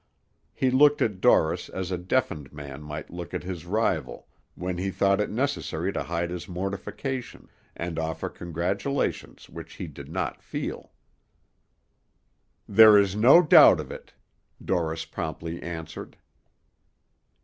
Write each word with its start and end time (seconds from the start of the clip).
He 0.55 0.71
looked 0.71 0.99
at 1.03 1.21
Dorris 1.21 1.69
as 1.69 1.91
a 1.91 1.97
defeated 1.99 2.51
man 2.51 2.81
might 2.81 3.11
look 3.11 3.35
at 3.35 3.43
his 3.43 3.67
rival 3.67 4.27
when 4.55 4.79
he 4.79 4.89
thought 4.89 5.21
it 5.21 5.29
necessary 5.29 5.93
to 5.93 6.01
hide 6.01 6.31
his 6.31 6.47
mortification, 6.49 7.47
and 7.77 7.99
offer 7.99 8.27
congratulations 8.27 9.47
which 9.47 9.75
he 9.75 9.85
did 9.85 10.09
not 10.09 10.41
feel. 10.41 10.91
"There 12.67 12.97
is 12.97 13.15
no 13.15 13.43
doubt 13.43 13.79
of 13.79 13.91
it," 13.91 14.15
Dorris 14.65 15.05
promptly 15.05 15.61
answered. 15.61 16.17